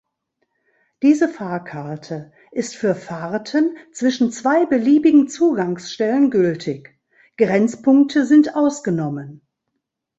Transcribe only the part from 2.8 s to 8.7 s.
Fahrten zwischen zwei beliebigen Zugangsstellen gültig; Grenzpunkte sind